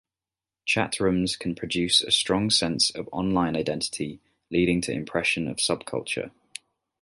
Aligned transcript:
Chatrooms 0.65 1.37
can 1.37 1.53
produce 1.53 2.01
a 2.01 2.09
strong 2.09 2.49
sense 2.49 2.89
of 2.89 3.07
online 3.11 3.55
identity 3.55 4.19
leading 4.49 4.81
to 4.81 4.91
impression 4.91 5.47
of 5.47 5.57
subculture. 5.57 6.31